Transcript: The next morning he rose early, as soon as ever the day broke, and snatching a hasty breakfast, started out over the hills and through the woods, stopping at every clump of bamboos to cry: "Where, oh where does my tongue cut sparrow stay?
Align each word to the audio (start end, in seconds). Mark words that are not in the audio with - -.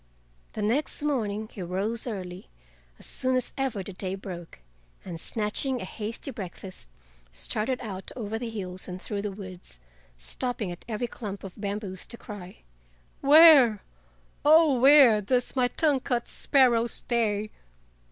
The 0.53 0.63
next 0.63 1.03
morning 1.03 1.47
he 1.53 1.61
rose 1.61 2.07
early, 2.07 2.47
as 2.97 3.05
soon 3.05 3.35
as 3.35 3.51
ever 3.55 3.83
the 3.83 3.93
day 3.93 4.15
broke, 4.15 4.57
and 5.05 5.19
snatching 5.19 5.79
a 5.79 5.85
hasty 5.85 6.31
breakfast, 6.31 6.89
started 7.31 7.79
out 7.81 8.11
over 8.15 8.39
the 8.39 8.49
hills 8.49 8.87
and 8.87 8.99
through 8.99 9.21
the 9.21 9.31
woods, 9.31 9.79
stopping 10.15 10.71
at 10.71 10.85
every 10.89 11.05
clump 11.05 11.43
of 11.43 11.53
bamboos 11.55 12.07
to 12.07 12.17
cry: 12.17 12.63
"Where, 13.19 13.83
oh 14.43 14.79
where 14.79 15.21
does 15.21 15.55
my 15.55 15.67
tongue 15.67 15.99
cut 15.99 16.27
sparrow 16.27 16.87
stay? 16.87 17.51